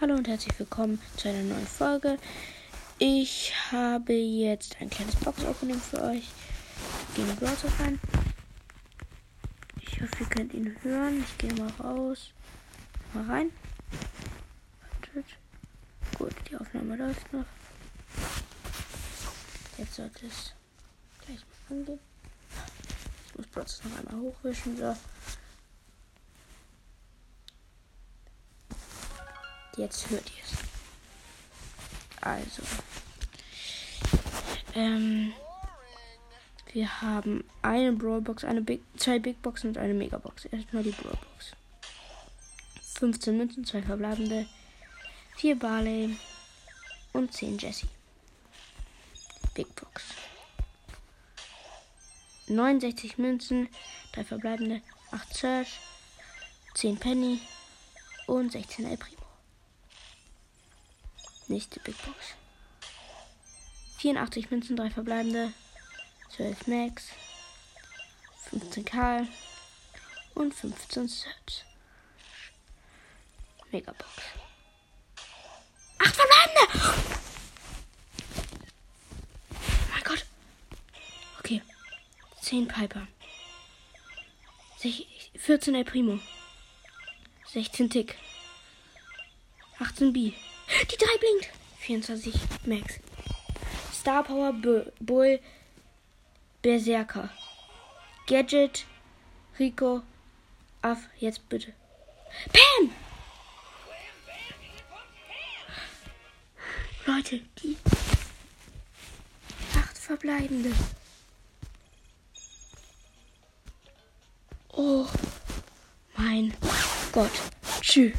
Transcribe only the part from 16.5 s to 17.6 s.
die Aufnahme läuft noch.